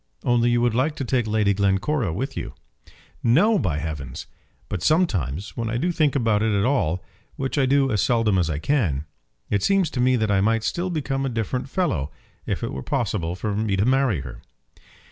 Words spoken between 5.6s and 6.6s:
I do think about it